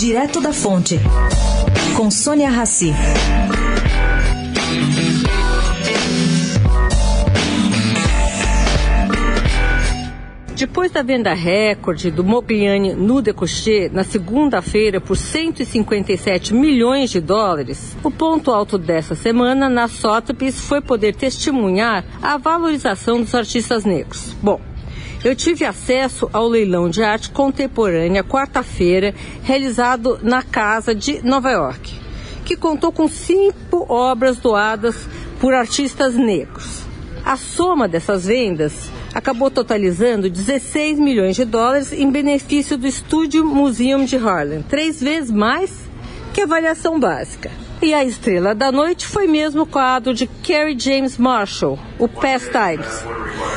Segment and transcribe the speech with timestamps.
[0.00, 0.98] Direto da Fonte,
[1.94, 2.90] com Sônia Rassi.
[10.56, 17.94] Depois da venda recorde do Mogliani no Decocher na segunda-feira por 157 milhões de dólares,
[18.02, 24.34] o ponto alto dessa semana na Sotheby's foi poder testemunhar a valorização dos artistas negros.
[24.42, 24.60] Bom,
[25.24, 31.94] eu tive acesso ao leilão de arte contemporânea quarta-feira, realizado na Casa de Nova York,
[32.44, 35.08] que contou com cinco obras doadas
[35.40, 36.80] por artistas negros.
[37.24, 44.04] A soma dessas vendas acabou totalizando 16 milhões de dólares em benefício do Estúdio Museum
[44.04, 45.70] de Harlem, três vezes mais
[46.32, 47.50] que a avaliação básica.
[47.82, 53.02] E a estrela da noite foi mesmo o quadro de Kerry James Marshall, o Pastimes.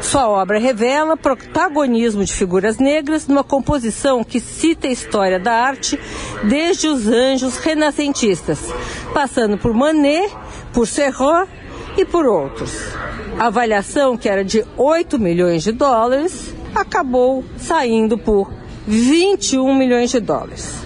[0.00, 6.00] Sua obra revela protagonismo de figuras negras numa composição que cita a história da arte
[6.44, 8.58] desde os anjos renascentistas,
[9.12, 10.34] passando por Manet,
[10.72, 11.46] por Serrat
[11.98, 12.72] e por outros.
[13.38, 18.50] A avaliação, que era de 8 milhões de dólares, acabou saindo por
[18.86, 20.85] 21 milhões de dólares.